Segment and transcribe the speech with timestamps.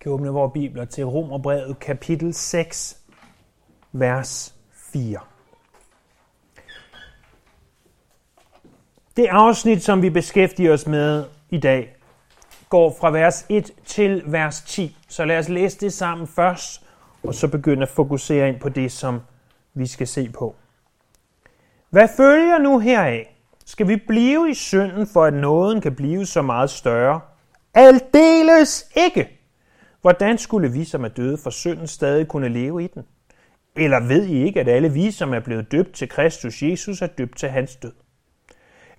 [0.00, 2.98] kan åbne vores bibler til Romerbrevet kapitel 6,
[3.92, 5.18] vers 4.
[9.16, 11.96] Det afsnit, som vi beskæftiger os med i dag,
[12.68, 14.96] går fra vers 1 til vers 10.
[15.08, 16.86] Så lad os læse det sammen først,
[17.22, 19.20] og så begynde at fokusere ind på det, som
[19.74, 20.54] vi skal se på.
[21.90, 23.36] Hvad følger nu heraf?
[23.66, 27.20] Skal vi blive i synden, for at nåden kan blive så meget større?
[27.74, 29.39] Aldeles ikke!
[30.00, 33.02] Hvordan skulle vi, som er døde for synden, stadig kunne leve i den?
[33.76, 37.06] Eller ved I ikke, at alle vi, som er blevet døbt til Kristus Jesus, er
[37.06, 37.92] døbt til hans død?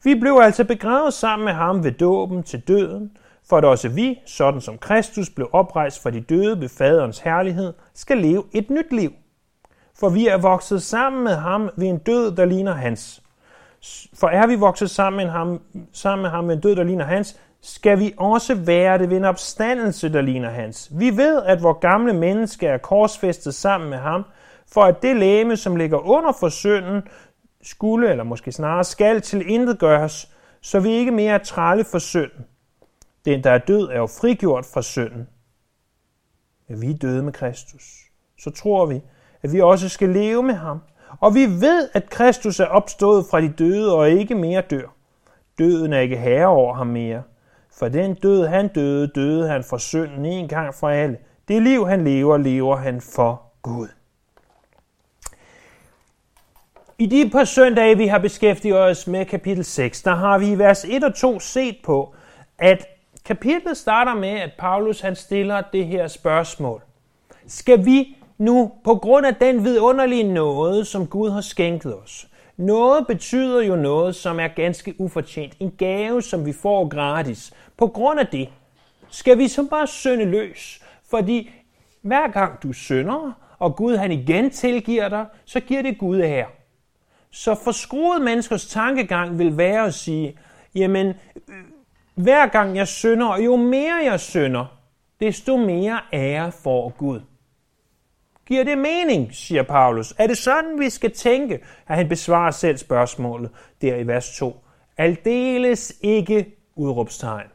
[0.03, 3.17] Vi blev altså begravet sammen med ham ved dåben til døden,
[3.49, 7.73] for at også vi, sådan som Kristus blev oprejst fra de døde ved faderens herlighed,
[7.93, 9.13] skal leve et nyt liv.
[9.99, 13.23] For vi er vokset sammen med ham ved en død, der ligner hans.
[14.13, 15.61] For er vi vokset sammen med ham,
[15.93, 19.17] sammen med ham ved en død, der ligner hans, skal vi også være det ved
[19.17, 20.91] en opstandelse, der ligner hans.
[20.91, 24.23] Vi ved, at vores gamle menneske er korsfæstet sammen med ham,
[24.73, 27.01] for at det læme, som ligger under for synden,
[27.61, 31.99] skulle, eller måske snarere skal, til intet gøres, så vi ikke mere er trælle for
[31.99, 32.45] synden.
[33.25, 35.27] Den, der er død, er jo frigjort fra synden.
[36.69, 37.83] Ja, vi er døde med Kristus.
[38.39, 39.01] Så tror vi,
[39.41, 40.81] at vi også skal leve med ham.
[41.19, 44.95] Og vi ved, at Kristus er opstået fra de døde og ikke mere dør.
[45.59, 47.23] Døden er ikke herre over ham mere.
[47.73, 51.17] For den død, han døde, døde han for synden en gang for alle.
[51.47, 53.87] Det liv, han lever, lever han for Gud.
[56.97, 60.57] I de par søndage, vi har beskæftiget os med kapitel 6, der har vi i
[60.57, 62.15] vers 1 og 2 set på,
[62.57, 62.85] at
[63.25, 66.81] kapitlet starter med, at Paulus han stiller det her spørgsmål.
[67.47, 72.27] Skal vi nu, på grund af den vidunderlige nåde, som Gud har skænket os,
[72.61, 75.53] noget betyder jo noget, som er ganske ufortjent.
[75.59, 77.53] En gave, som vi får gratis.
[77.77, 78.49] På grund af det
[79.09, 80.81] skal vi så bare synde løs.
[81.09, 81.51] Fordi
[82.01, 86.45] hver gang du synder, og Gud han igen tilgiver dig, så giver det Gud her.
[87.31, 90.37] Så forskruet menneskers tankegang vil være at sige,
[90.75, 91.13] jamen,
[92.15, 94.65] hver gang jeg synder, og jo mere jeg synder,
[95.19, 97.19] desto mere ære får Gud.
[98.45, 100.13] Giver det mening, siger Paulus?
[100.17, 101.59] Er det sådan, vi skal tænke?
[101.87, 103.49] At han besvarer selv spørgsmålet
[103.81, 104.65] der i vers 2.
[104.97, 107.47] Aldeles ikke udråbstegn.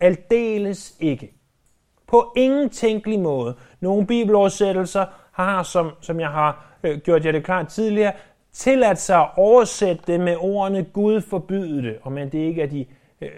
[0.00, 1.32] Aldeles ikke.
[2.06, 3.56] På ingen tænkelig måde.
[3.80, 8.12] Nogle bibeloversættelser har, som, som jeg har øh, gjort jer det klart tidligere,
[8.52, 12.66] tilladt sig at oversætte det med ordene Gud forbyde det, og men det ikke er
[12.66, 12.86] de
[13.20, 13.30] øh,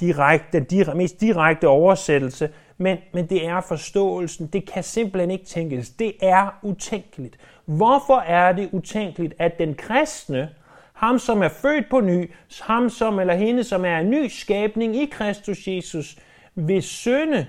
[0.00, 4.46] direkte, den dire, mest direkte oversættelse, men, men det er forståelsen.
[4.46, 5.90] Det kan simpelthen ikke tænkes.
[5.90, 7.38] Det er utænkeligt.
[7.64, 10.50] Hvorfor er det utænkeligt, at den kristne,
[10.92, 14.96] ham som er født på ny, ham som eller hende som er en ny skabning
[14.96, 16.16] i Kristus Jesus,
[16.54, 17.46] vil synde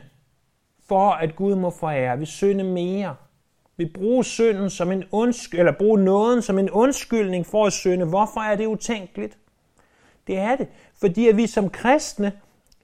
[0.88, 3.16] for at Gud må forære, vil synde mere,
[3.78, 8.06] vil bruge synden som en undskyld, eller bruge nåden som en undskyldning for at synde.
[8.06, 9.38] Hvorfor er det utænkeligt?
[10.30, 10.68] Det er det,
[11.00, 12.34] fordi at vi som kristne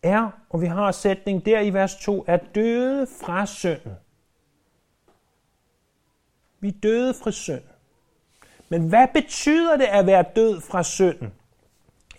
[0.04, 3.94] er, og vi har sætning der i vers 2, er døde fra synden.
[6.60, 7.62] Vi er døde fra synd.
[8.70, 11.34] Men hvad betyder det at være død fra synden?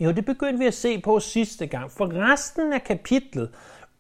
[0.01, 3.55] Jo, det begyndte vi at se på sidste gang, for resten af kapitlet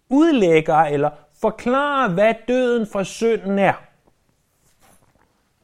[0.09, 1.10] udlægger eller
[1.41, 3.75] forklarer, hvad døden fra synden er.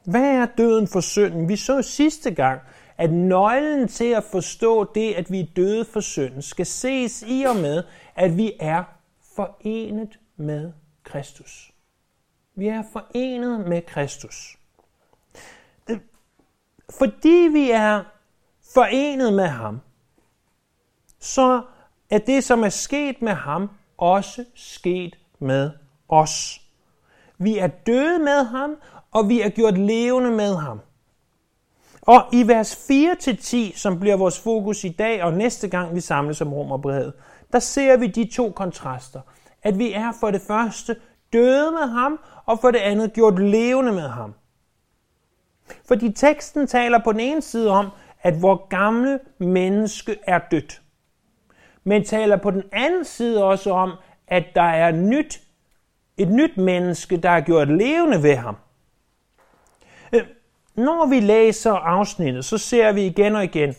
[0.05, 1.49] Hvad er døden for synden?
[1.49, 2.61] Vi så sidste gang,
[2.97, 7.43] at nøglen til at forstå det, at vi er døde for synden, skal ses i
[7.47, 7.83] og med,
[8.15, 8.83] at vi er
[9.35, 10.71] forenet med
[11.03, 11.73] Kristus.
[12.55, 14.57] Vi er forenet med Kristus.
[16.89, 18.03] Fordi vi er
[18.73, 19.79] forenet med ham,
[21.19, 21.61] så
[22.09, 25.71] er det, som er sket med ham, også sket med
[26.09, 26.61] os.
[27.37, 28.75] Vi er døde med ham,
[29.11, 30.79] og vi er gjort levende med ham.
[32.05, 36.41] Og i vers 4-10, som bliver vores fokus i dag og næste gang vi samles
[36.41, 37.13] om Romerbrevet,
[37.51, 39.21] der ser vi de to kontraster.
[39.63, 40.95] At vi er for det første
[41.33, 44.33] døde med ham, og for det andet gjort levende med ham.
[45.87, 47.87] Fordi teksten taler på den ene side om,
[48.21, 50.81] at vores gamle menneske er dødt.
[51.83, 53.91] Men taler på den anden side også om,
[54.27, 55.41] at der er nyt,
[56.17, 58.55] et nyt menneske, der er gjort levende ved ham.
[60.75, 63.75] Når vi læser afsnittet, så ser vi igen og igen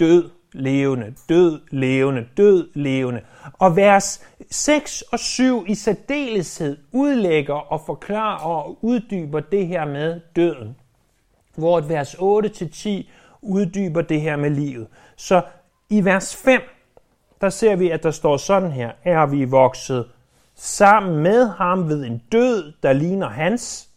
[0.00, 3.20] død, levende, død, levende, død, levende.
[3.58, 10.20] Og vers 6 og 7 i særdeleshed udlægger og forklarer og uddyber det her med
[10.36, 10.76] døden.
[11.56, 12.88] Hvor et vers 8-10
[13.42, 14.86] uddyber det her med livet.
[15.16, 15.42] Så
[15.90, 16.60] i vers 5,
[17.40, 20.06] der ser vi, at der står sådan her, er vi vokset
[20.54, 23.87] sammen med ham ved en død, der ligner hans,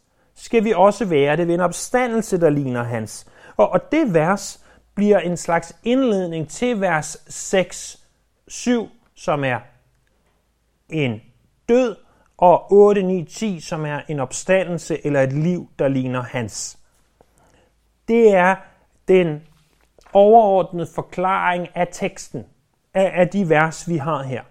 [0.41, 3.27] skal vi også være det ved en opstandelse, der ligner hans.
[3.57, 4.65] Og, og det vers
[4.95, 8.07] bliver en slags indledning til vers 6,
[8.47, 9.59] 7, som er
[10.89, 11.21] en
[11.69, 11.95] død,
[12.37, 16.79] og 8, 9, 10, som er en opstandelse eller et liv, der ligner hans.
[18.07, 18.55] Det er
[19.07, 19.41] den
[20.13, 22.45] overordnede forklaring af teksten,
[22.93, 24.43] af, af de vers, vi har her.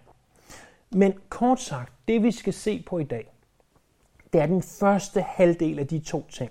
[0.91, 3.30] Men kort sagt, det vi skal se på i dag,
[4.33, 6.51] det er den første halvdel af de to ting.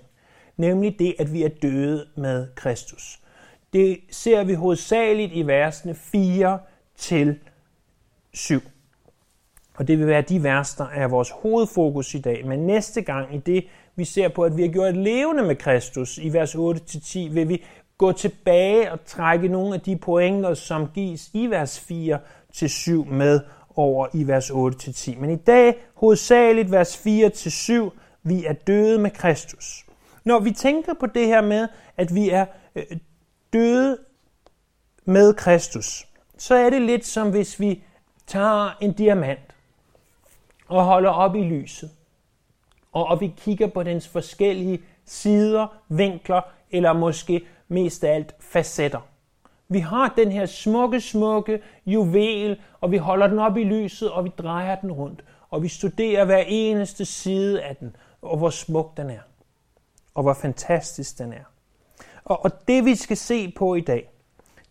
[0.56, 3.20] Nemlig det, at vi er døde med Kristus.
[3.72, 6.58] Det ser vi hovedsageligt i versene 4
[6.96, 7.38] til
[8.32, 8.60] 7.
[9.76, 12.46] Og det vil være de vers, der er vores hovedfokus i dag.
[12.46, 13.64] Men næste gang i det,
[13.96, 17.64] vi ser på, at vi har gjort levende med Kristus i vers 8-10, vil vi
[17.98, 21.78] gå tilbage og trække nogle af de pointer, som gives i vers
[22.52, 23.40] 4-7 med
[23.80, 25.18] over i vers 8-10.
[25.18, 27.90] Men i dag hovedsageligt vers 4-7,
[28.22, 29.86] vi er døde med Kristus.
[30.24, 32.84] Når vi tænker på det her med, at vi er øh,
[33.52, 33.98] døde
[35.04, 36.06] med Kristus,
[36.38, 37.82] så er det lidt som hvis vi
[38.26, 39.54] tager en diamant
[40.68, 41.90] og holder op i lyset,
[42.92, 46.40] og, og vi kigger på dens forskellige sider, vinkler,
[46.70, 49.00] eller måske mest af alt facetter.
[49.72, 54.24] Vi har den her smukke, smukke juvel, og vi holder den op i lyset, og
[54.24, 55.24] vi drejer den rundt.
[55.50, 59.20] Og vi studerer hver eneste side af den, og hvor smuk den er.
[60.14, 61.44] Og hvor fantastisk den er.
[62.24, 64.10] Og, og det vi skal se på i dag,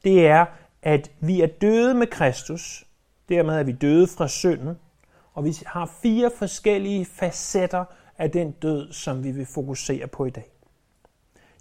[0.03, 0.45] det er,
[0.81, 2.85] at vi er døde med Kristus.
[3.29, 4.77] Dermed er vi døde fra synden.
[5.33, 7.85] Og vi har fire forskellige facetter
[8.17, 10.51] af den død, som vi vil fokusere på i dag.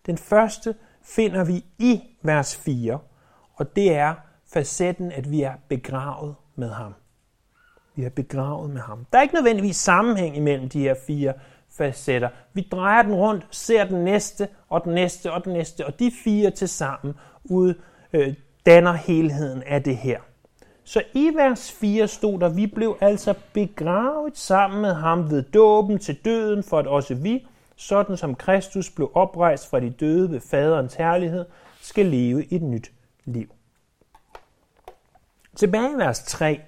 [0.07, 2.99] Den første finder vi i vers 4,
[3.59, 4.15] og det er
[4.53, 6.95] facetten, at vi er begravet med ham.
[7.95, 9.07] Vi er begravet med ham.
[9.13, 11.33] Der er ikke nødvendigvis sammenhæng imellem de her fire
[11.71, 12.29] facetter.
[12.53, 16.13] Vi drejer den rundt, ser den næste, og den næste, og den næste, og de
[16.25, 17.15] fire til sammen
[17.45, 17.75] ud,
[18.13, 18.35] øh,
[18.67, 20.21] danner helheden af det her.
[20.85, 25.99] Så i vers 4 stod der, vi blev altså begravet sammen med ham ved dåben
[25.99, 27.47] til døden, for at også vi,
[27.77, 31.45] sådan som Kristus blev oprejst fra de døde ved faderens herlighed,
[31.81, 32.93] skal leve et nyt
[33.33, 33.49] liv.
[35.57, 36.61] Tilbage i vers 3,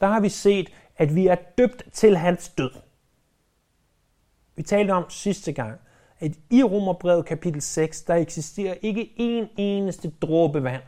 [0.00, 2.70] der har vi set, at vi er døbt til hans død.
[4.56, 5.80] Vi talte om sidste gang,
[6.18, 10.82] at i Romerbrevet kapitel 6, der eksisterer ikke en eneste dråbe vand.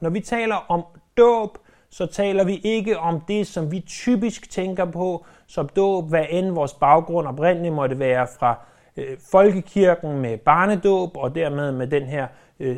[0.00, 0.84] Når vi taler om
[1.16, 1.58] dåb,
[1.90, 6.50] så taler vi ikke om det, som vi typisk tænker på som dåb, hvad end
[6.50, 8.66] vores baggrund oprindeligt måtte være fra
[8.96, 12.26] øh, folkekirken med barnedåb, og dermed med den her
[12.60, 12.76] øh,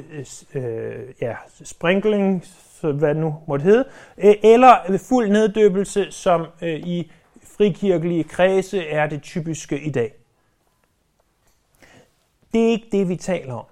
[0.55, 2.45] øh, ja, sprinkling,
[2.81, 3.85] hvad det nu måtte hedde,
[4.19, 7.13] øh, eller fuld neddøbelse, som øh, i
[7.43, 10.15] frikirkelige kredse er det typiske i dag.
[12.53, 13.65] Det er ikke det, vi taler om.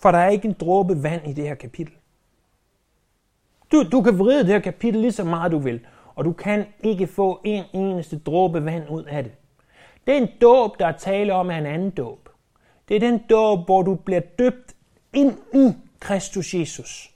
[0.00, 1.94] For der er ikke en dråbe vand i det her kapitel.
[3.72, 5.80] Du, du kan vride det her kapitel lige så meget du vil,
[6.14, 9.32] og du kan ikke få en eneste dråbe vand ud af det.
[10.06, 12.28] Det er en dåb, der er tale om af en anden dåb.
[12.88, 14.74] Det er den dåb, hvor du bliver døbt
[15.12, 17.10] ind i Kristus Jesus.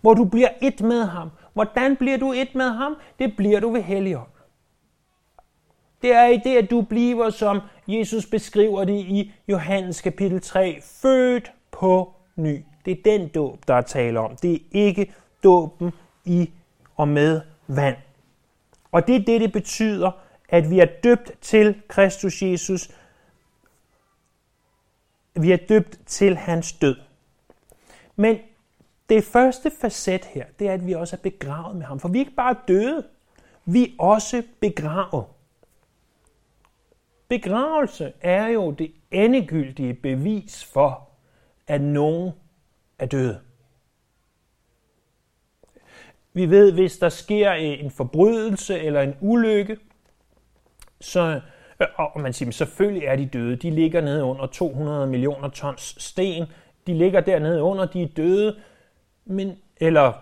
[0.00, 1.30] Hvor du bliver et med ham.
[1.52, 2.96] Hvordan bliver du et med ham?
[3.18, 4.28] Det bliver du ved Helligånd.
[6.02, 10.78] Det er i det, at du bliver, som Jesus beskriver det i Johannes kapitel 3,
[10.82, 12.64] født på ny.
[12.84, 14.36] Det er den dåb, der er tale om.
[14.36, 15.12] Det er ikke
[15.44, 15.92] dåben
[16.24, 16.50] i
[16.96, 17.96] og med vand.
[18.92, 20.10] Og det er det, det betyder,
[20.48, 22.90] at vi er døbt til Kristus Jesus.
[25.34, 26.96] Vi er døbt til hans død.
[28.16, 28.38] Men
[29.08, 32.00] det første facet her, det er, at vi også er begravet med ham.
[32.00, 33.04] For vi er ikke bare døde,
[33.64, 35.24] vi er også begravet.
[37.28, 41.08] Begravelse er jo det endegyldige bevis for,
[41.66, 42.32] at nogen
[42.98, 43.40] er døde.
[46.32, 49.78] Vi ved, hvis der sker en forbrydelse eller en ulykke,
[51.04, 51.40] så,
[51.80, 53.56] øh, og man siger, selvfølgelig er de døde.
[53.56, 56.44] De ligger nede under 200 millioner tons sten.
[56.86, 58.56] De ligger dernede under, de er døde.
[59.24, 60.12] Men, eller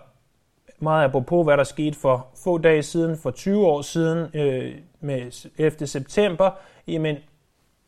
[0.79, 5.49] meget apropos, hvad der skete for få dage siden, for 20 år siden øh, med
[5.57, 5.87] 11.
[5.87, 6.51] september,
[6.87, 7.17] jamen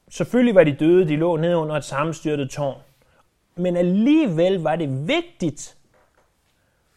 [0.10, 2.82] selvfølgelig var de døde, de lå nede under et sammenstyrtet tårn.
[3.56, 5.78] Men alligevel var det vigtigt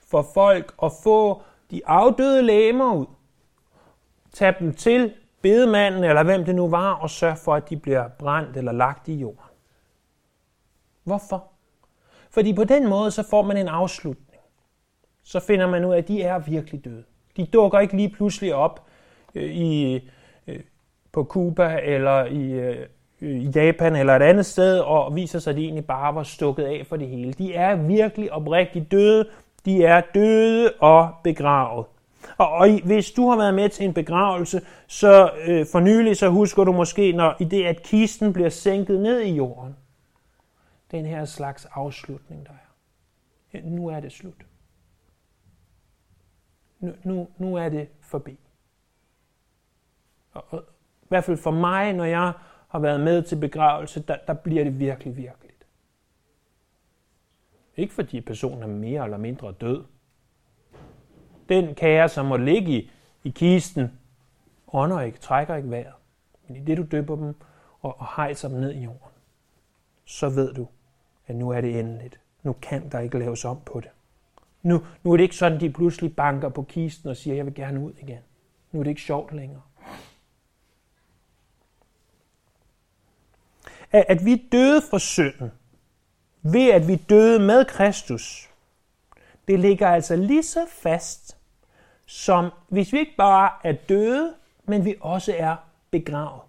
[0.07, 3.07] for folk at få de afdøde lægemer ud,
[4.33, 8.09] tage dem til bedemanden, eller hvem det nu var, og sørge for, at de bliver
[8.09, 9.51] brændt eller lagt i jorden.
[11.05, 11.45] Hvorfor?
[12.31, 14.43] Fordi på den måde, så får man en afslutning.
[15.25, 17.05] Så finder man ud af, at de er virkelig døde.
[17.37, 18.87] De dukker ikke lige pludselig op
[19.35, 20.01] øh, i,
[20.47, 20.61] øh,
[21.13, 25.63] på Cuba eller i, øh, Japan eller et andet sted og viser sig, at de
[25.63, 27.33] egentlig bare var stukket af for det hele.
[27.33, 29.29] De er virkelig oprigtigt døde.
[29.65, 31.87] De er døde og begravet.
[32.39, 36.29] Og, og hvis du har været med til en begravelse, så øh, for nylig, så
[36.29, 39.77] husker du måske, når i det, at kisten bliver sænket ned i jorden.
[40.91, 43.61] Den her slags afslutning, der er.
[43.63, 44.47] Nu er det slut.
[46.81, 48.39] Nu, nu, nu er det forbi.
[50.33, 50.65] Og, og,
[51.03, 52.33] I hvert fald for mig, når jeg
[52.69, 55.67] har været med til begravelse, der, der bliver det virkelig virkeligt.
[57.77, 59.85] Ikke fordi personen er mere eller mindre død,
[61.49, 62.91] den kære, som må ligge i,
[63.25, 63.99] i kisten,
[64.73, 65.95] ånder ikke, trækker ikke vejret.
[66.49, 67.35] Men i det, du døber dem
[67.81, 69.13] og, og hejser dem ned i jorden,
[70.05, 70.67] så ved du,
[71.27, 72.21] at nu er det endeligt.
[72.43, 73.91] Nu kan der ikke laves om på det.
[74.63, 77.55] Nu, nu er det ikke sådan, de pludselig banker på kisten og siger, jeg vil
[77.55, 78.19] gerne ud igen.
[78.73, 79.63] Nu er det ikke sjovt længere.
[83.93, 85.53] At, at vi døde for synden,
[86.43, 88.51] ved at vi døde med Kristus,
[89.49, 91.38] det ligger altså lige så fast,
[92.09, 94.35] som hvis vi ikke bare er døde,
[94.65, 95.57] men vi også er
[95.91, 96.41] begravet.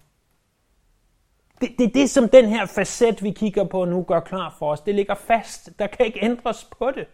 [1.61, 4.71] Det, det er det, som den her facet, vi kigger på nu, gør klar for
[4.71, 4.81] os.
[4.81, 5.69] Det ligger fast.
[5.79, 7.07] Der kan ikke ændres på det.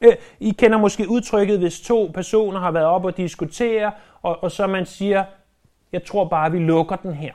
[0.00, 4.50] Øh, I kender måske udtrykket, hvis to personer har været op og diskutere, og, og
[4.50, 5.24] så man siger,
[5.92, 7.32] jeg tror bare, vi lukker den her.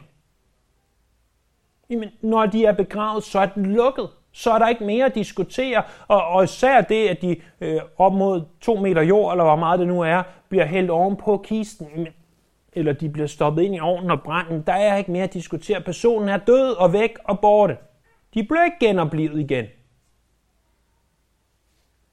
[1.90, 4.10] Jamen, når de er begravet, så er den lukket
[4.40, 5.84] så er der ikke mere at diskutere.
[6.08, 9.80] Og, og især det, at de øh, op mod to meter jord, eller hvor meget
[9.80, 12.08] det nu er, bliver hældt oven på kisten,
[12.74, 15.82] eller de bliver stoppet ind i ovnen og branden, der er ikke mere at diskutere.
[15.82, 17.78] Personen er død og væk og borte.
[18.34, 19.66] De bliver ikke genoplevet igen.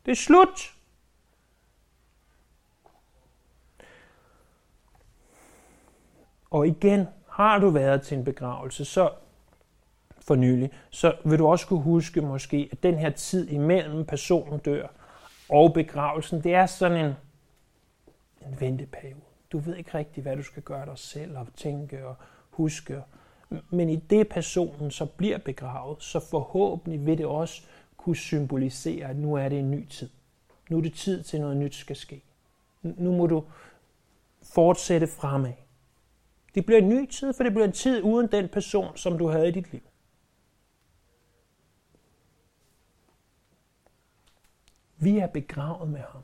[0.07, 0.73] Det er slut.
[6.51, 9.11] Og igen, har du været til en begravelse, så
[10.27, 14.59] for nylig, så vil du også kunne huske måske, at den her tid imellem personen
[14.59, 14.87] dør
[15.49, 17.13] og begravelsen, det er sådan en,
[18.47, 19.21] en venteperiode.
[19.53, 22.15] Du ved ikke rigtig, hvad du skal gøre dig selv og tænke og
[22.51, 23.03] huske.
[23.71, 27.63] Men i det personen så bliver begravet, så forhåbentlig vil det også
[27.97, 30.11] kunne symbolisere, at nu er det en ny tid.
[30.71, 32.23] Nu er det tid til noget nyt skal ske.
[32.83, 33.45] Nu må du
[34.43, 35.53] fortsætte fremad.
[36.55, 39.29] Det bliver en ny tid, for det bliver en tid uden den person, som du
[39.29, 39.83] havde i dit liv.
[44.99, 46.23] Vi er begravet med ham.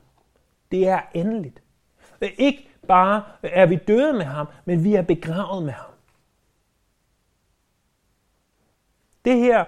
[0.71, 1.63] Det er endeligt.
[2.21, 5.91] Ikke bare er vi døde med ham, men vi er begravet med ham.
[9.25, 9.65] Det her,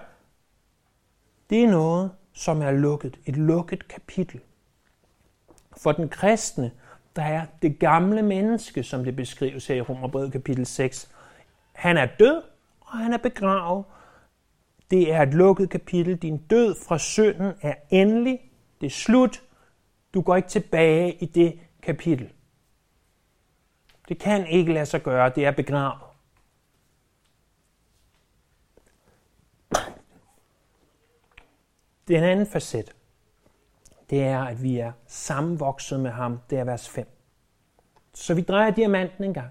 [1.50, 3.18] det er noget, som er lukket.
[3.26, 4.40] Et lukket kapitel.
[5.76, 6.70] For den kristne,
[7.16, 11.10] der er det gamle menneske, som det beskrives her i Romerbrevet kapitel 6.
[11.72, 12.42] Han er død,
[12.80, 13.84] og han er begravet.
[14.90, 16.16] Det er et lukket kapitel.
[16.16, 18.40] Din død fra synden er endelig,
[18.80, 19.42] det er slut.
[20.14, 22.32] Du går ikke tilbage i det kapitel.
[24.08, 25.28] Det kan ikke lade sig gøre.
[25.28, 26.00] Det er begravet.
[32.08, 32.94] Den anden facet.
[34.10, 36.40] Det er, at vi er sammenvokset med ham.
[36.50, 37.08] Det er vers 5.
[38.14, 39.50] Så vi drejer diamanten en gang.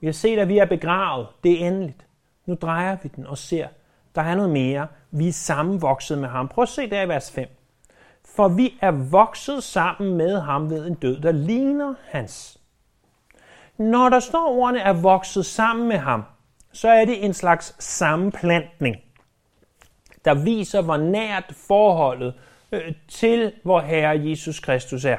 [0.00, 1.28] Vi har set, at vi er begravet.
[1.44, 2.06] Det er endeligt.
[2.46, 3.68] Nu drejer vi den og ser,
[4.14, 4.88] der er noget mere.
[5.10, 6.48] Vi er sammenvokset med ham.
[6.48, 7.48] Prøv at se der i vers 5
[8.34, 12.60] for vi er vokset sammen med ham ved en død, der ligner hans.
[13.76, 16.22] Når der står ordene er vokset sammen med ham,
[16.72, 18.96] så er det en slags sammenplantning,
[20.24, 22.34] der viser, hvor nært forholdet
[22.72, 25.18] øh, til vor Herre Jesus Kristus er.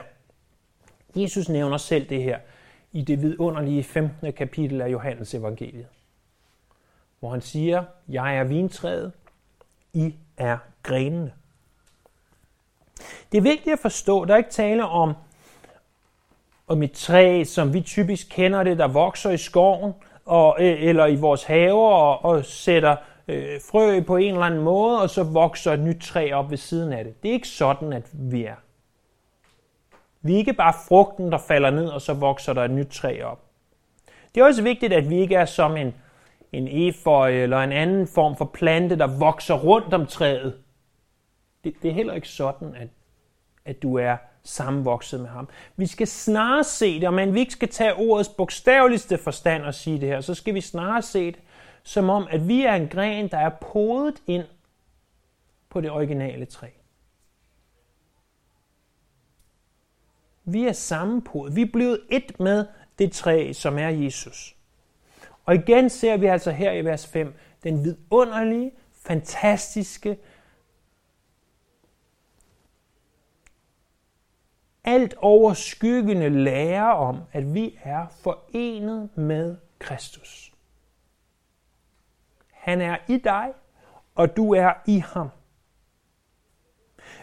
[1.15, 2.39] Jesus nævner selv det her
[2.91, 4.33] i det vidunderlige 15.
[4.33, 5.87] kapitel af Johannes evangeliet,
[7.19, 9.11] hvor han siger, jeg er vintræet,
[9.93, 11.33] I er grenene.
[13.31, 15.13] Det er vigtigt at forstå, der er ikke tale om,
[16.67, 19.93] om et træ, som vi typisk kender det, der vokser i skoven
[20.25, 22.95] og, øh, eller i vores haver og, og sætter
[23.27, 26.57] øh, frø på en eller anden måde, og så vokser et nyt træ op ved
[26.57, 27.23] siden af det.
[27.23, 28.55] Det er ikke sådan, at vi er.
[30.21, 33.21] Vi er ikke bare frugten, der falder ned, og så vokser der et nyt træ
[33.23, 33.43] op.
[34.35, 35.93] Det er også vigtigt, at vi ikke er som en,
[36.51, 40.53] en efeu eller en anden form for plante, der vokser rundt om træet.
[41.67, 42.87] Det, det er heller ikke sådan, at,
[43.65, 45.49] at du er sammenvokset med ham.
[45.75, 49.73] Vi skal snarere se det, og man vi ikke skal tage ordets bogstaveligste forstand og
[49.73, 51.39] sige det her, så skal vi snarere se det,
[51.83, 54.43] som om, at vi er en gren, der er podet ind
[55.69, 56.67] på det originale træ.
[60.45, 61.55] Vi er sammenpodet.
[61.55, 62.65] Vi er blevet et med
[62.99, 64.55] det træ, som er Jesus.
[65.45, 67.33] Og igen ser vi altså her i vers 5
[67.63, 68.71] den vidunderlige,
[69.07, 70.17] fantastiske,
[74.87, 80.53] alt overskyggende lære om, at vi er forenet med Kristus.
[82.51, 83.47] Han er i dig,
[84.15, 85.29] og du er i ham.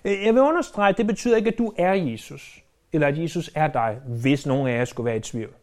[0.04, 3.68] Jeg vil understrege, at det betyder ikke, at du er Jesus, eller at Jesus er
[3.68, 5.54] dig, hvis nogen af jer skulle være i tvivl.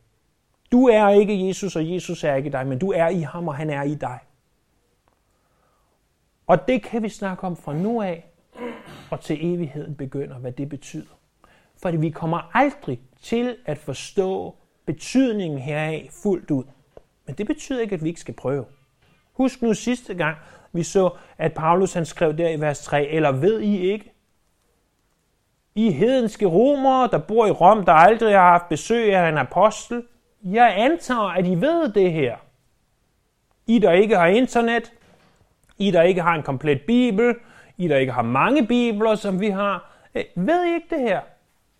[0.71, 3.55] Du er ikke Jesus, og Jesus er ikke dig, men du er i ham, og
[3.55, 4.19] han er i dig.
[6.47, 8.31] Og det kan vi snakke om fra nu af,
[9.11, 11.20] og til evigheden begynder, hvad det betyder
[11.81, 16.63] fordi vi kommer aldrig til at forstå betydningen heraf fuldt ud.
[17.25, 18.65] Men det betyder ikke, at vi ikke skal prøve.
[19.33, 20.37] Husk nu sidste gang,
[20.71, 24.13] vi så, at Paulus han skrev der i vers 3, eller ved I ikke?
[25.75, 30.03] I hedenske romere, der bor i Rom, der aldrig har haft besøg af en apostel,
[30.43, 32.37] jeg antager, at I ved det her.
[33.67, 34.93] I, der ikke har internet,
[35.77, 37.35] I, der ikke har en komplet bibel,
[37.77, 41.21] I, der ikke har mange bibler, som vi har, øh, ved I ikke det her?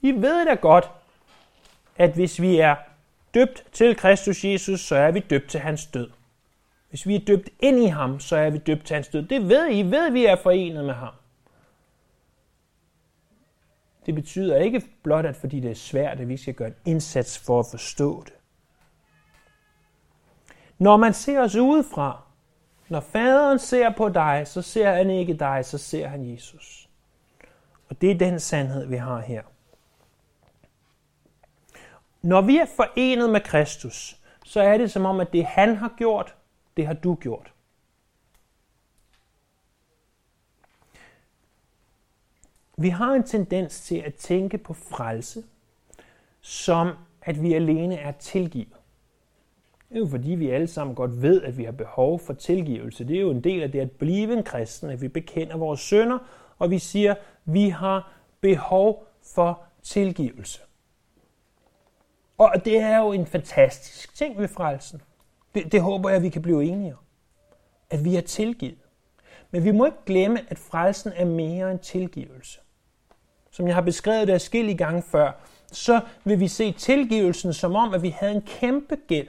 [0.02, 0.92] I ved da godt,
[1.98, 2.76] at hvis vi er
[3.34, 6.10] døbt til Kristus Jesus, så er vi døbt til hans død.
[6.90, 9.24] Hvis vi er døbt ind i ham, så er vi døbt til hans død.
[9.24, 9.80] Det ved I.
[9.80, 11.14] I ved, at vi er forenet med ham.
[14.06, 17.40] Det betyder ikke blot, at fordi det er svært, at vi skal gøre en indsats
[17.40, 18.34] for at forstå det.
[20.78, 22.22] Når man ser os udefra,
[22.90, 26.90] når faderen ser på dig, så ser han ikke dig, så ser han Jesus.
[27.90, 29.42] Og det er den sandhed, vi har her.
[32.22, 35.94] Når vi er forenet med Kristus, så er det som om, at det han har
[35.98, 36.36] gjort,
[36.78, 37.54] det har du gjort.
[42.78, 45.44] Vi har en tendens til at tænke på frelse,
[46.42, 48.76] som at vi alene er tilgivet.
[49.90, 53.08] Det er jo fordi, vi alle sammen godt ved, at vi har behov for tilgivelse.
[53.08, 55.80] Det er jo en del af det at blive en kristen, at vi bekender vores
[55.80, 56.18] sønder,
[56.60, 60.62] og vi siger, at vi har behov for tilgivelse.
[62.38, 65.02] Og det er jo en fantastisk ting ved frelsen.
[65.56, 67.04] Det, det håber jeg, at vi kan blive enige om.
[67.90, 68.78] At vi er tilgivet.
[69.52, 72.60] Men vi må ikke glemme, at frelsen er mere end tilgivelse.
[73.52, 75.32] Som jeg har beskrevet det forskellige gange før,
[75.72, 79.28] så vil vi se tilgivelsen som om, at vi havde en kæmpe gæld.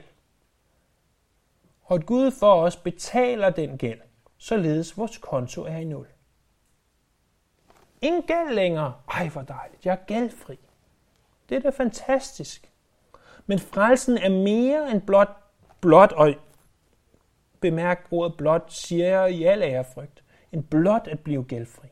[1.83, 3.99] Og at Gud for os betaler den gæld,
[4.37, 6.07] således vores konto er i nul.
[8.01, 8.93] Ingen gæld længere.
[9.09, 9.85] Ej, hvor dejligt.
[9.85, 10.59] Jeg er gældfri.
[11.49, 12.72] Det er da fantastisk.
[13.45, 15.29] Men frelsen er mere end blot,
[15.81, 16.33] blot og
[17.59, 21.87] bemærk ordet blot, siger jeg i al ærefrygt, end blot at blive gældfri.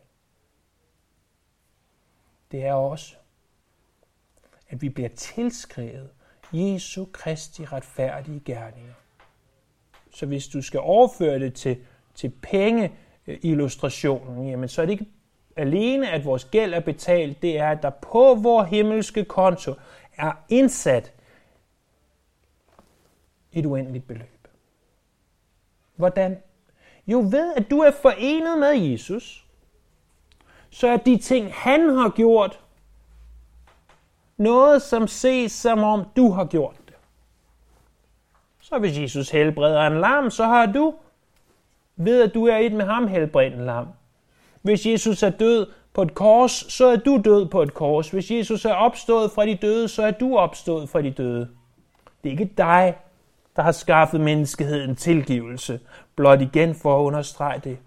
[2.52, 3.16] Det er også,
[4.70, 6.10] at vi bliver tilskrevet
[6.54, 8.94] Jesu Kristi retfærdige gerninger.
[10.14, 11.78] Så hvis du skal overføre det til,
[12.16, 15.10] til pengeillustrationen, øh, jamen så er det ikke
[15.56, 19.74] alene, at vores gæld er betalt, det er, at der på vores himmelske konto
[20.18, 21.14] er indsat
[23.54, 24.48] et uendeligt beløb.
[25.96, 26.38] Hvordan?
[27.08, 29.46] Jo ved, at du er forenet med Jesus,
[30.70, 32.60] så er de ting, han har gjort,
[34.38, 36.96] noget, som ses som om du har gjort det.
[38.60, 40.94] Så hvis Jesus helbreder en lam, så har du,
[41.96, 43.88] ved at du er et med ham, helbredt en lam.
[44.62, 48.10] Hvis Jesus er død på et kors, så er du død på et kors.
[48.10, 51.50] Hvis Jesus er opstået fra de døde, så er du opstået fra de døde.
[52.24, 52.98] Det er ikke dig,
[53.56, 55.80] der har skaffet menneskeheden tilgivelse,
[56.16, 57.78] blot igen for at understrege det.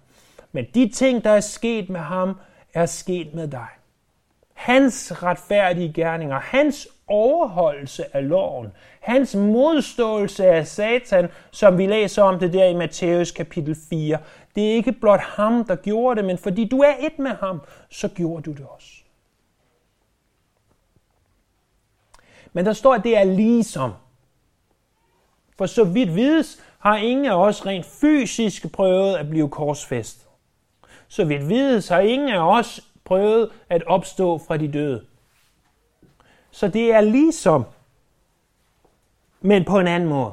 [0.53, 2.37] Men de ting, der er sket med ham,
[2.75, 3.67] er sket med dig.
[4.55, 12.39] Hans retfærdige gerninger, hans overholdelse af loven, hans modståelse af Satan, som vi læser om
[12.39, 14.19] det der i Matthæus kapitel 4,
[14.55, 17.61] det er ikke blot ham, der gjorde det, men fordi du er et med ham,
[17.91, 18.89] så gjorde du det også.
[22.53, 23.91] Men der står, at det er ligesom.
[25.59, 30.27] For så vidt vides, har ingen af os rent fysisk prøvet at blive korsfæstet.
[31.09, 35.07] Så vidt vides, har ingen af os prøvet at opstå fra de døde.
[36.51, 37.65] Så det er ligesom,
[39.41, 40.33] men på en anden måde.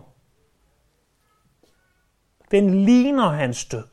[2.51, 3.83] Den ligner hans død.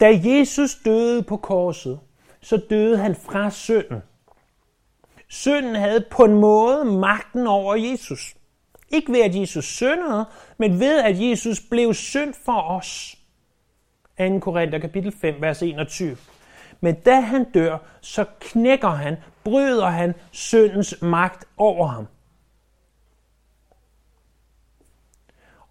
[0.00, 2.00] Da Jesus døde på korset,
[2.40, 4.02] så døde han fra synden.
[5.30, 8.34] Synden havde på en måde magten over Jesus.
[8.88, 10.26] Ikke ved, at Jesus syndede,
[10.58, 13.16] men ved, at Jesus blev synd for os.
[14.18, 14.38] 2.
[14.38, 16.16] Korinther kapitel 5, vers 21.
[16.80, 22.06] Men da han dør, så knækker han, bryder han syndens magt over ham.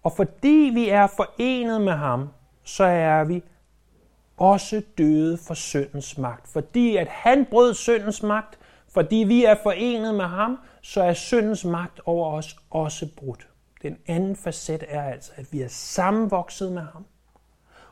[0.02, 2.28] Og fordi vi er forenet med ham,
[2.64, 3.42] så er vi
[4.36, 6.48] også døde for syndens magt.
[6.48, 8.59] Fordi at han brød syndens magt,
[8.90, 13.48] fordi vi er forenet med ham, så er syndens magt over os også brudt.
[13.82, 17.06] Den anden facet er altså, at vi er sammenvokset med ham.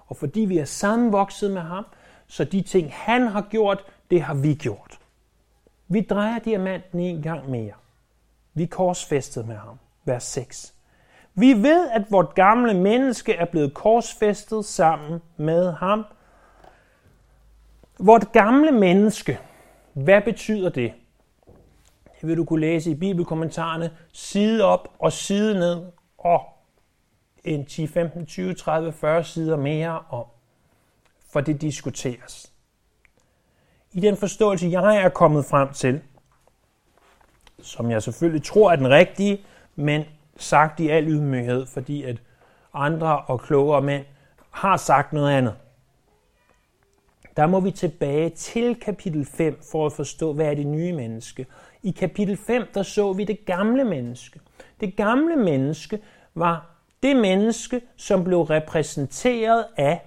[0.07, 1.87] Og fordi vi er sammenvokset med ham,
[2.27, 4.99] så de ting, han har gjort, det har vi gjort.
[5.89, 7.73] Vi drejer diamanten en gang mere.
[8.55, 9.79] Vi korsfæstet med ham.
[10.05, 10.75] Vers 6.
[11.35, 16.05] Vi ved, at vort gamle menneske er blevet korsfæstet sammen med ham.
[17.99, 19.39] Vort gamle menneske,
[20.05, 20.93] hvad betyder det?
[22.21, 25.83] Det vil du kunne læse i bibelkommentarerne side op og side ned
[26.19, 26.43] og
[27.45, 30.25] en 10, 15, 20, 30, 40 sider mere om,
[31.33, 32.53] for det diskuteres.
[33.93, 36.01] I den forståelse, jeg er kommet frem til,
[37.63, 39.45] som jeg selvfølgelig tror er den rigtige,
[39.77, 40.05] men
[40.37, 42.23] sagt i al ydmyghed, fordi at
[42.75, 44.05] andre og klogere mænd
[44.51, 45.55] har sagt noget andet.
[47.39, 51.47] Der må vi tilbage til kapitel 5 for at forstå, hvad er det nye menneske.
[51.83, 54.41] I kapitel 5, der så vi det gamle menneske.
[54.81, 55.99] Det gamle menneske
[56.35, 56.71] var
[57.03, 60.01] det menneske, som blev repræsenteret af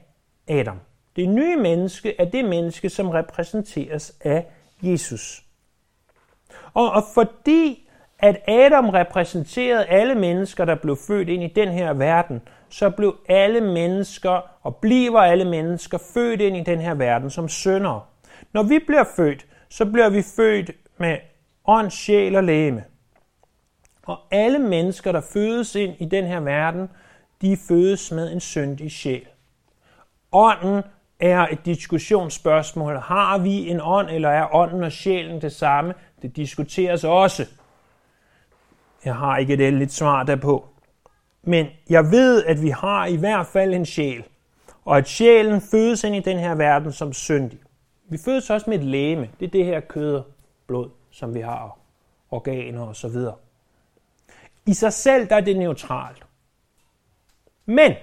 [0.48, 0.80] Adam.
[1.15, 4.46] Det nye menneske er det menneske, som repræsenteres af
[4.82, 5.44] Jesus.
[6.74, 7.89] Og, og fordi
[8.20, 13.15] at Adam repræsenterede alle mennesker, der blev født ind i den her verden, så blev
[13.29, 18.07] alle mennesker og bliver alle mennesker født ind i den her verden som sønder.
[18.53, 21.17] Når vi bliver født, så bliver vi født med
[21.65, 22.84] ånd, sjæl og læme.
[24.03, 26.89] Og alle mennesker, der fødes ind i den her verden,
[27.41, 29.25] de fødes med en syndig sjæl.
[30.31, 30.84] Ånden
[31.19, 32.97] er et diskussionsspørgsmål.
[32.97, 35.93] Har vi en ånd, eller er ånden og sjælen det samme?
[36.21, 37.45] Det diskuteres også.
[39.05, 40.70] Jeg har ikke et endeligt svar derpå.
[41.43, 44.23] Men jeg ved, at vi har i hvert fald en sjæl,
[44.86, 47.60] og at sjælen fødes ind i den her verden som syndig.
[48.10, 49.30] Vi fødes også med et læme.
[49.39, 50.25] Det er det her kød og
[50.67, 51.77] blod, som vi har,
[52.32, 53.36] organer og så videre.
[54.65, 56.23] I sig selv der er det neutralt.
[57.65, 57.93] Men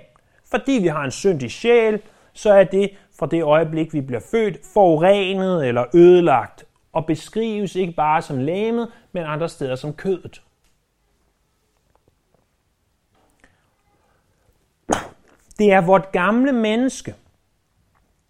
[0.50, 4.58] fordi vi har en syndig sjæl, så er det fra det øjeblik, vi bliver født,
[4.74, 10.42] forurenet eller ødelagt, og beskrives ikke bare som læmet, men andre steder som kødet.
[15.58, 17.14] Det er vort gamle menneske,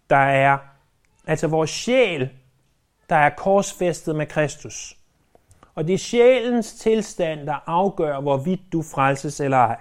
[0.09, 0.57] der er,
[1.27, 2.29] altså vores sjæl,
[3.09, 4.97] der er korsfæstet med Kristus.
[5.75, 9.79] Og det er sjælens tilstand, der afgør, hvorvidt du frelses eller ej.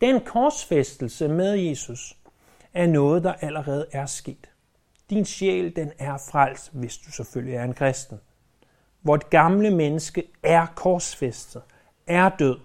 [0.00, 2.16] Den korsfæstelse med Jesus
[2.74, 4.50] er noget, der allerede er sket.
[5.10, 8.20] Din sjæl, den er frelst, hvis du selvfølgelig er en kristen.
[9.02, 11.62] Vort gamle menneske er korsfæstet,
[12.06, 12.58] er død,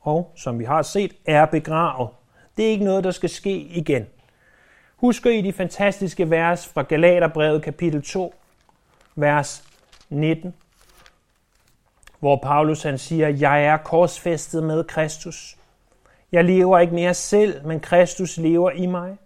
[0.00, 2.08] og som vi har set, er begravet.
[2.56, 4.06] Det er ikke noget, der skal ske igen.
[4.96, 8.34] Husker I de fantastiske vers fra Galaterbrevet kapitel 2,
[9.14, 9.64] vers
[10.08, 10.54] 19,
[12.20, 15.56] hvor Paulus han siger, jeg er korsfæstet med Kristus.
[16.32, 19.16] Jeg lever ikke mere selv, men Kristus lever i mig.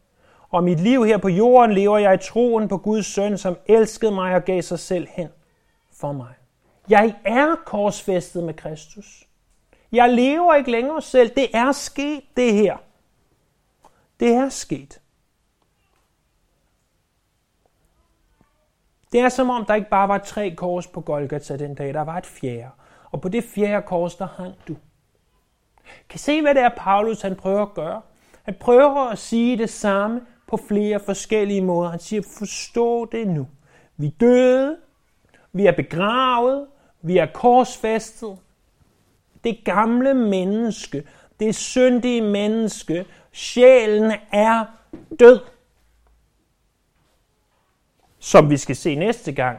[0.50, 4.12] Og mit liv her på jorden lever jeg i troen på Guds søn, som elskede
[4.12, 5.28] mig og gav sig selv hen
[5.92, 6.34] for mig.
[6.88, 9.24] Jeg er korsfæstet med Kristus.
[9.92, 11.30] Jeg lever ikke længere selv.
[11.36, 12.76] Det er sket, det her.
[14.20, 15.00] Det er sket.
[19.12, 22.00] Det er som om, der ikke bare var tre kors på Golgata den dag, der
[22.00, 22.70] var et fjerde.
[23.10, 24.76] Og på det fjerde kors, der hang du.
[26.08, 28.02] Kan se, hvad det er, Paulus han prøver at gøre?
[28.42, 31.90] Han prøver at sige det samme på flere forskellige måder.
[31.90, 33.48] Han siger, forstå det nu.
[33.96, 34.76] Vi døde,
[35.52, 36.66] vi er begravet,
[37.02, 38.38] vi er korsfæstet.
[39.44, 41.04] Det gamle menneske,
[41.40, 43.06] det syndige menneske,
[43.38, 44.64] sjælen er
[45.20, 45.40] død.
[48.18, 49.58] Som vi skal se næste gang,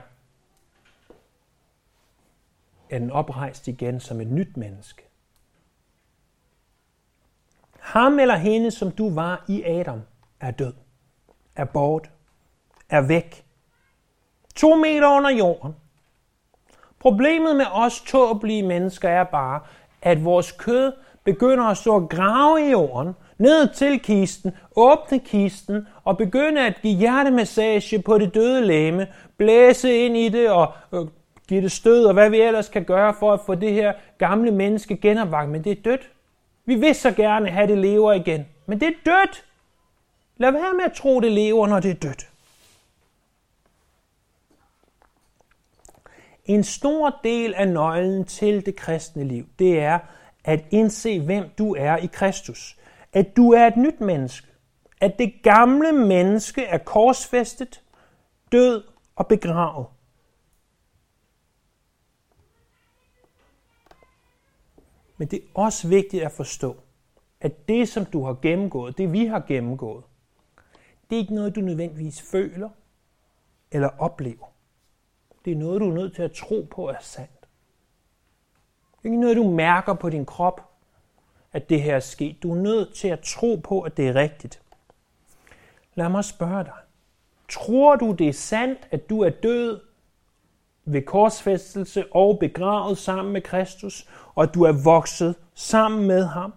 [2.90, 5.04] er den oprejst igen som et nyt menneske.
[7.80, 10.02] Ham eller hende, som du var i Adam,
[10.40, 10.74] er død,
[11.56, 12.10] er bort,
[12.90, 13.46] er væk.
[14.56, 15.76] To meter under jorden.
[17.00, 19.62] Problemet med os tåbelige mennesker er bare,
[20.02, 25.88] at vores kød begynder at stå og grave i jorden, ned til kisten, åbne kisten
[26.04, 31.08] og begynde at give hjertemassage på det døde læme, blæse ind i det og øh,
[31.48, 34.52] give det stød og hvad vi ellers kan gøre for at få det her gamle
[34.52, 36.10] menneske genopvagt, men det er dødt.
[36.66, 39.46] Vi vil så gerne have, det lever igen, men det er dødt.
[40.38, 42.30] Lad være med at tro, det lever, når det er dødt.
[46.46, 50.00] En stor del af nøglen til det kristne liv, det er
[50.44, 52.79] at indse, hvem du er i Kristus.
[53.14, 54.48] At du er et nyt menneske.
[55.02, 57.84] At det gamle menneske er korsfæstet,
[58.52, 58.84] død
[59.16, 59.88] og begravet.
[65.18, 66.76] Men det er også vigtigt at forstå,
[67.42, 70.04] at det, som du har gennemgået, det vi har gennemgået,
[71.10, 72.70] det er ikke noget, du nødvendigvis føler
[73.72, 74.46] eller oplever.
[75.46, 77.48] Det er noget, du er nødt til at tro på er sandt.
[78.98, 80.69] Det er ikke noget, du mærker på din krop,
[81.54, 82.44] at det her er sket.
[82.44, 84.62] Du er nødt til at tro på, at det er rigtigt.
[85.96, 86.74] Lad mig spørge dig.
[87.50, 89.80] Tror du, det er sandt, at du er død
[90.86, 96.54] ved korsfæstelse og begravet sammen med Kristus, og at du er vokset sammen med ham?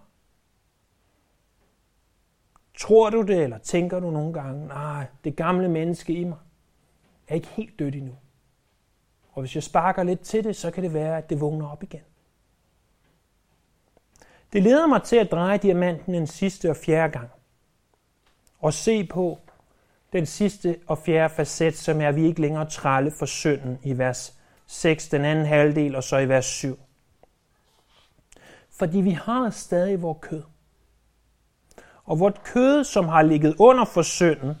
[2.79, 6.37] Tror du det, eller tænker du nogle gange, nej, det gamle menneske i mig
[7.27, 8.15] er ikke helt dødt endnu.
[9.31, 11.83] Og hvis jeg sparker lidt til det, så kan det være, at det vågner op
[11.83, 12.01] igen.
[14.53, 17.29] Det leder mig til at dreje diamanten en sidste og fjerde gang.
[18.59, 19.39] Og se på
[20.13, 23.97] den sidste og fjerde facet, som er, at vi ikke længere tralle for synden i
[23.97, 24.33] vers
[24.67, 26.79] 6, den anden halvdel, og så i vers 7.
[28.79, 30.43] Fordi vi har stadig vores kød.
[32.05, 34.57] Og vort kød, som har ligget under for synden,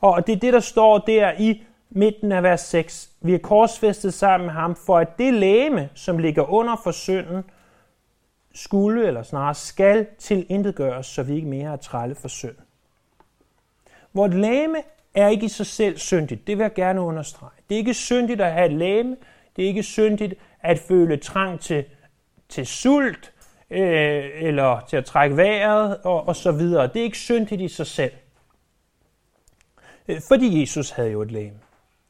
[0.00, 3.10] og det er det, der står der i midten af vers 6.
[3.20, 7.44] Vi er korsfæstet sammen med ham, for at det læme, som ligger under for synden,
[8.54, 12.56] skulle, eller snarere skal, tilintetgøres, så vi ikke mere er trælle for synd.
[14.12, 14.76] Vort læme
[15.14, 16.46] er ikke i sig selv syndigt.
[16.46, 17.50] Det vil jeg gerne understrege.
[17.68, 19.16] Det er ikke syndigt at have et læme.
[19.56, 21.84] Det er ikke syndigt at føle trang til,
[22.48, 23.32] til sult,
[23.70, 26.86] øh, eller til at trække vejret, og, og så videre.
[26.86, 28.12] Det er ikke syndigt i sig selv.
[30.08, 31.56] Øh, fordi Jesus havde jo et læme.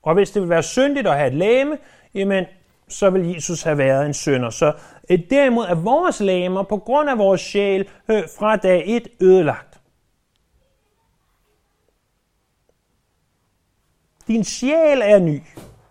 [0.02, 1.78] Og hvis det vil være syndigt at have et læme,
[2.14, 2.44] jamen,
[2.88, 4.50] så vil Jesus have været en synder.
[4.50, 4.72] Så
[5.10, 9.80] øh, derimod er vores læmer på grund af vores sjæl øh, fra dag 1 ødelagt.
[14.26, 15.40] Din sjæl er ny,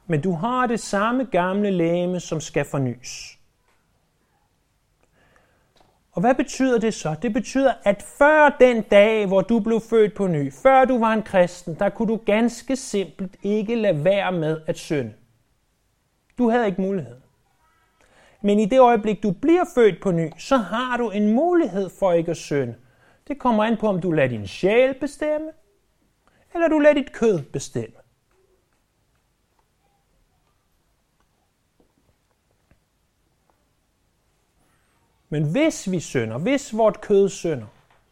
[0.08, 3.38] men du har det samme gamle læme, som skal fornyes.
[6.12, 7.16] Og hvad betyder det så?
[7.22, 11.14] Det betyder, at før den dag, hvor du blev født på ny, før du var
[11.14, 15.14] en kristen, der kunne du ganske simpelt ikke lade være med at synde.
[16.38, 17.18] Du havde ikke mulighed.
[18.42, 22.12] Men i det øjeblik, du bliver født på ny, så har du en mulighed for
[22.12, 22.76] ikke at synde.
[23.28, 25.52] Det kommer an på, om du lader din sjæl bestemme,
[26.54, 27.96] eller du lader dit kød bestemme.
[35.30, 37.68] Men hvis vi synder, hvis vort kød synder,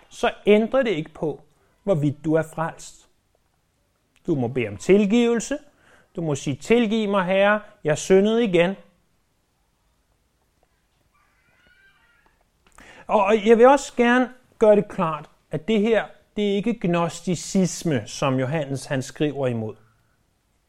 [0.09, 1.41] så ændrer det ikke på,
[1.83, 3.09] hvorvidt du er frelst.
[4.27, 5.57] Du må bede om tilgivelse.
[6.15, 8.75] Du må sige, tilgiv mig herre, jeg syndede igen.
[13.07, 18.03] Og jeg vil også gerne gøre det klart, at det her, det er ikke gnosticisme,
[18.05, 19.75] som Johannes han skriver imod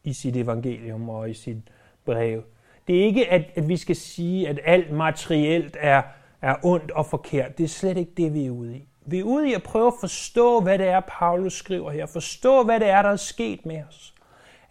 [0.05, 1.57] i sit evangelium og i sit
[2.05, 2.43] brev.
[2.87, 6.03] Det er ikke, at, at vi skal sige, at alt materielt er,
[6.43, 7.59] er ondt og forkert.
[7.59, 8.89] Det er slet ikke det, vi er ude i.
[9.07, 12.07] Vi er ude i at prøve at forstå, hvad det er, Paulus skriver her.
[12.07, 14.15] Forstå, hvad det er, der er sket med os.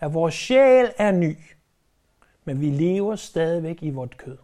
[0.02, 1.38] At vores sjæl er ny,
[2.46, 4.38] men vi lever stadigvæk i vort kød.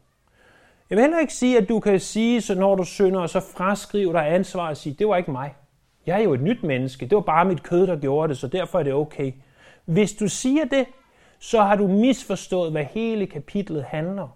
[0.90, 3.40] Jeg vil heller ikke sige, at du kan sige, så når du synder, og så
[3.40, 5.56] fraskrive dig ansvar og sige, det var ikke mig.
[6.06, 7.06] Jeg er jo et nyt menneske.
[7.06, 9.32] Det var bare mit kød, der gjorde det, så derfor er det okay.
[9.86, 10.86] Hvis du siger det,
[11.40, 14.30] så har du misforstået, hvad hele kapitlet handler om.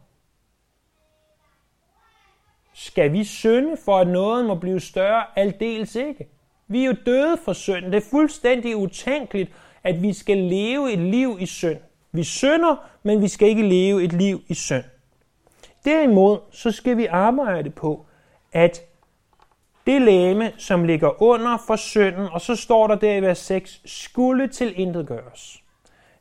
[2.74, 5.24] Skal vi synde for, at noget må blive større?
[5.36, 6.28] Aldeles ikke.
[6.68, 7.92] Vi er jo døde for synden.
[7.92, 9.52] Det er fuldstændig utænkeligt,
[9.84, 11.78] at vi skal leve et liv i synd.
[12.12, 14.84] Vi synder, men vi skal ikke leve et liv i synd.
[15.86, 18.06] Derimod så skal vi arbejde på,
[18.54, 18.82] at
[19.88, 23.82] det læme, som ligger under for synden, og så står der der i vers 6,
[23.86, 25.64] skulle til intet gøres.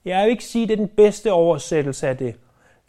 [0.05, 2.35] Jeg vil ikke sige, at det er den bedste oversættelse af det.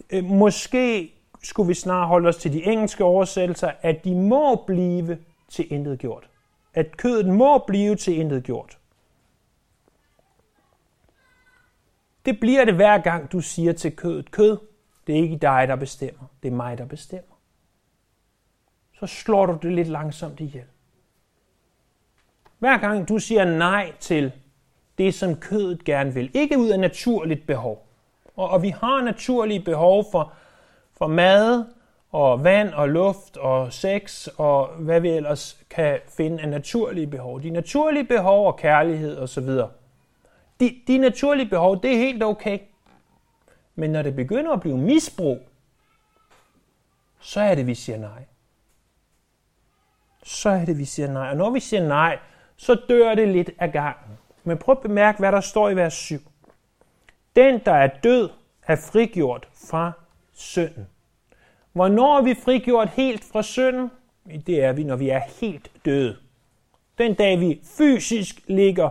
[0.10, 5.17] Øh, måske skulle vi snart holde os til de engelske oversættelser, at de må blive
[5.49, 6.29] til intet gjort.
[6.73, 8.77] At kødet må blive til intet gjort.
[12.25, 14.57] Det bliver det hver gang, du siger til kødet, kød,
[15.07, 17.36] det er ikke dig, der bestemmer, det er mig, der bestemmer.
[18.99, 20.65] Så slår du det lidt langsomt ihjel.
[22.60, 24.31] Hver gang du siger nej til
[24.97, 27.88] det, som kødet gerne vil, ikke ud af naturligt behov.
[28.36, 30.34] Og, og vi har naturlige behov for
[31.01, 31.65] for mad
[32.12, 37.41] og vand og luft og sex og hvad vi ellers kan finde af naturlige behov.
[37.41, 39.49] De naturlige behov og kærlighed osv.
[40.62, 42.60] De, de naturlige behov, det er helt okay.
[43.76, 45.39] Men når det begynder at blive misbrug,
[47.19, 48.26] så er det, vi siger nej.
[50.24, 51.30] Så er det, vi siger nej.
[51.30, 52.19] Og når vi siger nej,
[52.56, 54.17] så dør det lidt af gangen.
[54.43, 56.19] Men prøv at bemærke, hvad der står i vers 7.
[57.36, 58.30] Den, der er død,
[58.67, 59.91] er frigjort fra
[60.34, 60.88] synden.
[61.74, 63.91] Hvornår er vi frigjort helt fra synden?
[64.47, 66.17] Det er vi, når vi er helt døde.
[66.97, 68.89] Den dag vi fysisk ligger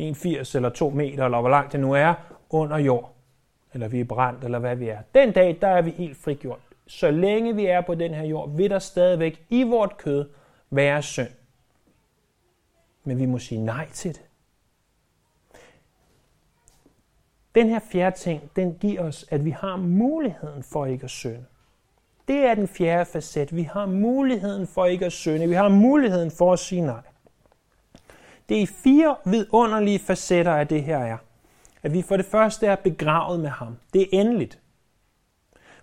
[0.00, 2.14] 1,80 eller 2 meter, eller hvor langt det nu er,
[2.50, 3.14] under jord.
[3.72, 4.98] Eller vi er brændt, eller hvad vi er.
[5.14, 6.60] Den dag, der er vi helt frigjort.
[6.86, 10.28] Så længe vi er på den her jord, vil der stadigvæk i vort kød
[10.70, 11.28] være synd.
[13.04, 14.22] Men vi må sige nej til det.
[17.54, 21.44] Den her fjerde ting, den giver os, at vi har muligheden for ikke at synde.
[22.28, 23.56] Det er den fjerde facet.
[23.56, 25.48] Vi har muligheden for ikke at synde.
[25.48, 27.02] Vi har muligheden for at sige nej.
[28.48, 31.16] Det er fire vidunderlige facetter af det her er.
[31.82, 33.76] At vi for det første er begravet med ham.
[33.92, 34.58] Det er endeligt.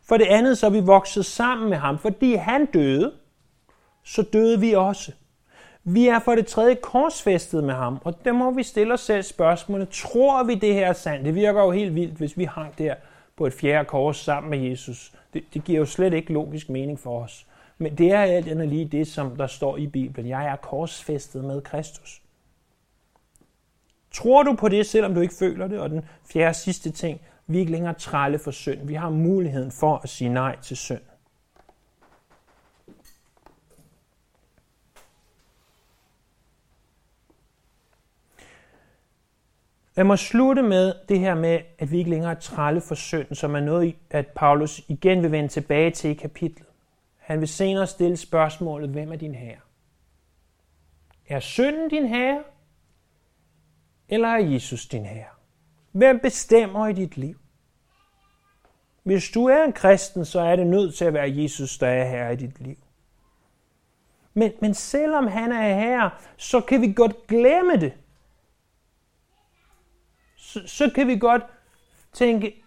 [0.04, 1.98] For det andet så er vi vokset sammen med ham.
[1.98, 3.14] Fordi han døde,
[4.04, 5.12] så døde vi også.
[5.84, 9.24] Vi er for det tredje korsfæstet med ham, og der må vi stille os selv
[9.24, 11.26] spørgsmålet, tror vi det her er sandt?
[11.26, 12.96] Det virker jo helt vildt, hvis vi hang der
[13.38, 15.14] på et fjerde kors sammen med Jesus.
[15.34, 17.48] Det, det giver jo slet ikke logisk mening for os.
[17.78, 20.30] Men det er alt andet lige det, som der står i Bibelen.
[20.30, 22.22] Jeg er korsfæstet med Kristus.
[24.16, 25.80] Tror du på det, selvom du ikke føler det?
[25.80, 28.88] Og den fjerde sidste ting, vi er ikke længere trælle for synd.
[28.88, 31.02] Vi har muligheden for at sige nej til synd.
[39.96, 43.36] Lad mig slutte med det her med, at vi ikke længere er trælle for synd,
[43.36, 46.68] som er noget, at Paulus igen vil vende tilbage til i kapitlet.
[47.18, 49.60] Han vil senere stille spørgsmålet, hvem er din herre?
[51.28, 52.44] Er synden din herre?
[54.10, 55.30] Eller er Jesus din herre?
[55.92, 57.40] Hvem bestemmer i dit liv?
[59.04, 62.10] Hvis du er en kristen, så er det nødt til at være Jesus, der er
[62.10, 62.78] herre i dit liv.
[64.34, 67.94] Men, men selvom han er herre, så kan vi godt glemme det
[70.46, 71.44] så, så kan vi godt
[72.14, 72.64] tænke,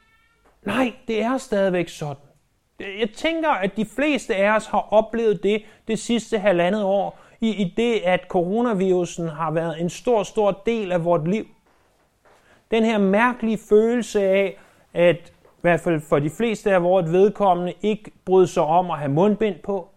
[0.62, 2.22] nej, det er stadigvæk sådan.
[2.80, 7.50] Jeg tænker, at de fleste af os har oplevet det det sidste halvandet år, i,
[7.50, 11.46] i det, at coronavirusen har været en stor, stor del af vores liv.
[12.70, 14.58] Den her mærkelige følelse af,
[14.94, 18.98] at i hvert fald for de fleste af vores vedkommende ikke bryder sig om at
[18.98, 19.88] have mundbind på,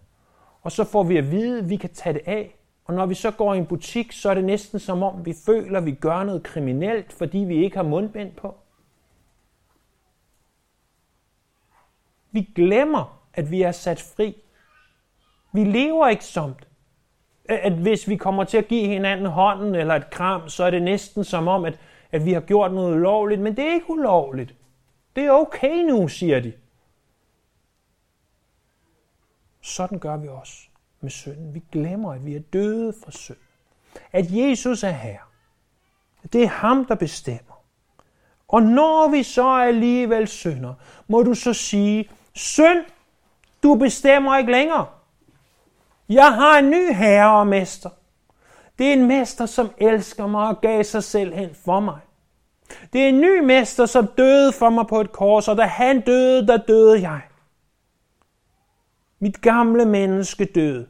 [0.61, 2.55] og så får vi at vide, at vi kan tage det af.
[2.85, 5.33] Og når vi så går i en butik, så er det næsten som om, vi
[5.45, 8.55] føler, at vi gør noget kriminelt, fordi vi ikke har mundbind på.
[12.31, 14.43] Vi glemmer, at vi er sat fri.
[15.53, 16.55] Vi lever ikke som
[17.45, 20.81] at hvis vi kommer til at give hinanden hånden eller et kram, så er det
[20.81, 21.79] næsten som om, at,
[22.11, 24.55] at vi har gjort noget ulovligt, men det er ikke ulovligt.
[25.15, 26.53] Det er okay nu, siger de.
[29.61, 30.57] Sådan gør vi også
[31.01, 31.53] med synden.
[31.53, 33.37] Vi glemmer, at vi er døde for synd.
[34.11, 35.19] At Jesus er her.
[36.33, 37.63] Det er ham, der bestemmer.
[38.47, 40.73] Og når vi så alligevel synder,
[41.07, 42.85] må du så sige, synd,
[43.63, 44.87] du bestemmer ikke længere.
[46.09, 47.89] Jeg har en ny herre og mester.
[48.79, 51.99] Det er en mester, som elsker mig og gav sig selv hen for mig.
[52.93, 56.01] Det er en ny mester, som døde for mig på et kors, og da han
[56.01, 57.21] døde, der døde jeg.
[59.19, 60.87] Mit gamle menneske døde.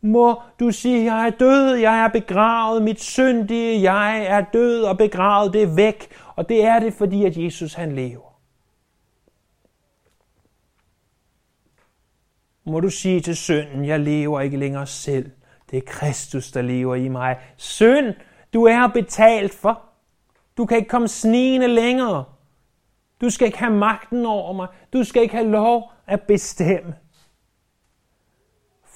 [0.00, 4.98] Må du sige, jeg er død, jeg er begravet, mit syndige jeg er død og
[4.98, 6.10] begravet, det er væk.
[6.36, 8.31] Og det er det, fordi at Jesus han lever.
[12.64, 15.30] Må du sige til synden, jeg lever ikke længere selv.
[15.70, 17.40] Det er Kristus, der lever i mig.
[17.56, 18.14] Synd,
[18.54, 19.82] du er betalt for.
[20.56, 22.24] Du kan ikke komme snigende længere.
[23.20, 24.68] Du skal ikke have magten over mig.
[24.92, 26.94] Du skal ikke have lov at bestemme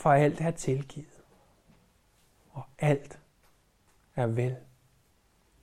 [0.07, 1.23] for alt er tilgivet.
[2.51, 3.21] Og alt
[4.15, 4.57] er vel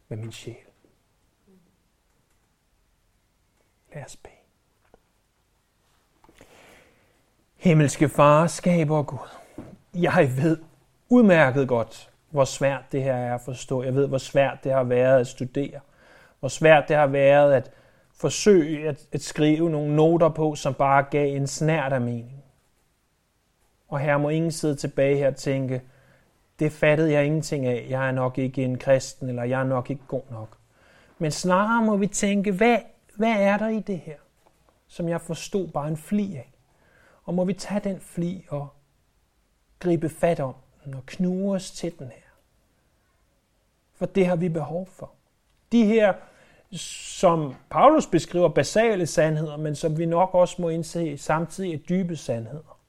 [0.08, 0.56] med min sjæl.
[3.94, 4.33] Lad os bede.
[7.64, 9.18] Himmelske far, skaber Gud,
[9.94, 10.58] jeg ved
[11.10, 13.84] udmærket godt, hvor svært det her er at forstå.
[13.84, 15.80] Jeg ved, hvor svært det har været at studere.
[16.40, 17.72] Hvor svært det har været at
[18.16, 22.44] forsøge at, at skrive nogle noter på, som bare gav en snært af mening.
[23.88, 25.82] Og her må ingen sidde tilbage her og tænke,
[26.60, 29.90] det fattede jeg ingenting af, jeg er nok ikke en kristen, eller jeg er nok
[29.90, 30.58] ikke god nok.
[31.20, 32.78] Men snarere må vi tænke, hvad,
[33.16, 34.18] hvad er der i det her,
[34.88, 36.53] som jeg forstod bare en fli af?
[37.24, 38.68] Og må vi tage den fli og
[39.80, 40.56] gribe fat om
[40.86, 42.30] den og knuge os til den her.
[43.94, 45.12] For det har vi behov for.
[45.72, 46.14] De her
[46.78, 52.16] som Paulus beskriver basale sandheder, men som vi nok også må indse samtidig er dybe
[52.16, 52.80] sandheder.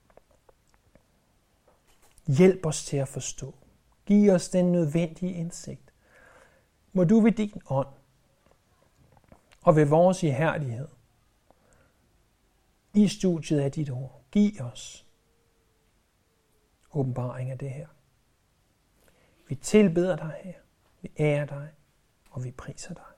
[2.27, 3.55] Hjælp os til at forstå.
[4.07, 5.93] Giv os den nødvendige indsigt.
[6.93, 7.89] Må du ved din ånd
[9.63, 10.89] og ved vores ihærdighed
[12.95, 15.07] i studiet af dit ord, giv os
[16.93, 17.89] åbenbaring af det her.
[19.49, 20.61] Vi tilbeder dig her,
[21.01, 21.69] vi ærer dig,
[22.31, 23.14] og vi priser dig.